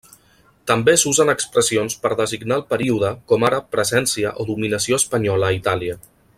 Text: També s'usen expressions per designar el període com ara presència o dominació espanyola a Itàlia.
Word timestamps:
També 0.69 0.93
s'usen 1.01 1.31
expressions 1.33 1.97
per 2.05 2.11
designar 2.23 2.57
el 2.61 2.65
període 2.73 3.13
com 3.33 3.47
ara 3.51 3.61
presència 3.77 4.33
o 4.45 4.47
dominació 4.51 5.03
espanyola 5.03 5.51
a 5.53 5.57
Itàlia. 5.63 6.01